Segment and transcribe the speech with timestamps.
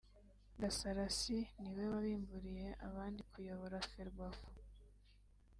[0.61, 4.47] Gasarasi ni we wabimburiye abandi kuyobora Ferwafa